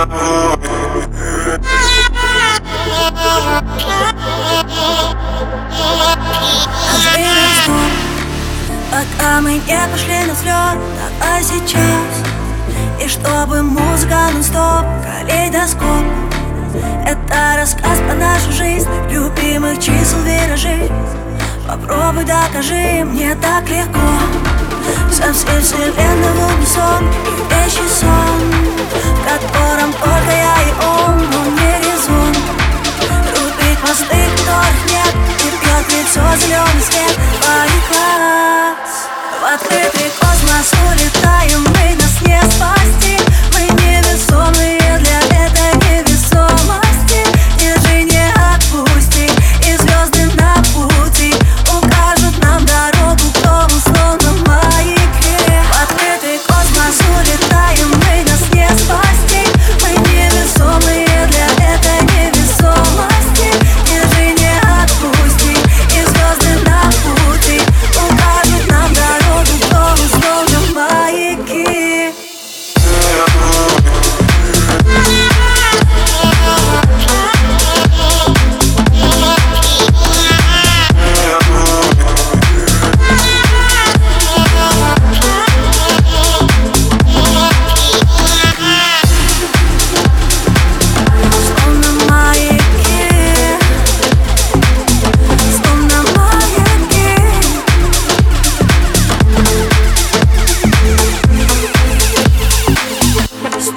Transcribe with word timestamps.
Пока 0.00 0.16
мы 9.42 9.52
не 9.58 9.88
пошли 9.92 10.24
на 10.26 10.32
взлет, 10.32 10.78
давай 11.20 11.42
сейчас. 11.42 11.84
И 12.98 13.08
чтобы 13.08 13.62
музыка 13.62 14.30
нон-стоп, 14.32 14.86
калейдоскоп. 15.04 16.06
Это 17.06 17.56
рассказ 17.58 17.98
про 17.98 18.14
нашу 18.14 18.52
жизнь, 18.52 18.88
любимых 19.10 19.80
чисел 19.80 20.20
виражей. 20.22 20.90
Попробуй 21.68 22.24
докажи, 22.24 23.04
мне 23.04 23.34
так 23.34 23.68
легко. 23.68 23.98
Со 25.12 25.30
всей 25.34 25.60
вселенной 25.60 26.32
в 26.32 26.56
унисон 26.56 27.10
и 27.26 27.54
вещий 27.54 27.88
сон 27.88 28.70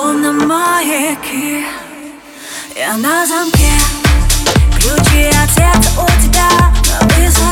Словно 0.00 0.32
маяки 0.32 1.62
Я 2.74 2.96
на 2.96 3.26
замке. 3.26 3.70
Ключи 4.74 5.28
от 5.28 5.50
сердца 5.50 5.90
у 6.00 6.06
тебя 6.22 6.48
на 6.88 7.06
высоте 7.06 7.49